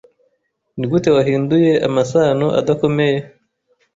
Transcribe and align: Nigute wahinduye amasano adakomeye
Nigute 0.77 1.09
wahinduye 1.15 1.71
amasano 1.87 2.47
adakomeye 2.59 3.19